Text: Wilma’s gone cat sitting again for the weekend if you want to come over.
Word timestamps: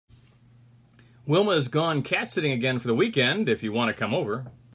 Wilma’s 1.27 1.67
gone 1.67 2.01
cat 2.01 2.31
sitting 2.31 2.51
again 2.51 2.79
for 2.79 2.87
the 2.87 2.95
weekend 2.95 3.47
if 3.47 3.61
you 3.61 3.71
want 3.71 3.89
to 3.89 3.93
come 3.99 4.15
over. 4.15 4.51